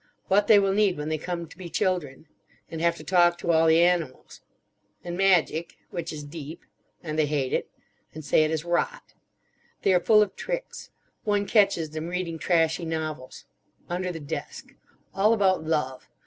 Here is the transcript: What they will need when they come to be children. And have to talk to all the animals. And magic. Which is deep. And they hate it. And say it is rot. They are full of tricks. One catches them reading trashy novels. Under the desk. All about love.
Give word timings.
What 0.29 0.47
they 0.47 0.57
will 0.57 0.73
need 0.73 0.97
when 0.97 1.09
they 1.09 1.19
come 1.19 1.47
to 1.47 1.55
be 1.59 1.69
children. 1.69 2.27
And 2.71 2.81
have 2.81 2.95
to 2.95 3.03
talk 3.03 3.37
to 3.37 3.51
all 3.51 3.67
the 3.67 3.83
animals. 3.83 4.41
And 5.03 5.15
magic. 5.15 5.77
Which 5.91 6.11
is 6.11 6.23
deep. 6.23 6.65
And 7.03 7.19
they 7.19 7.27
hate 7.27 7.53
it. 7.53 7.69
And 8.15 8.25
say 8.25 8.43
it 8.43 8.49
is 8.49 8.65
rot. 8.65 9.13
They 9.83 9.93
are 9.93 9.99
full 9.99 10.23
of 10.23 10.35
tricks. 10.35 10.89
One 11.23 11.45
catches 11.45 11.91
them 11.91 12.07
reading 12.07 12.39
trashy 12.39 12.83
novels. 12.83 13.45
Under 13.89 14.11
the 14.11 14.19
desk. 14.19 14.73
All 15.13 15.33
about 15.33 15.65
love. 15.65 16.09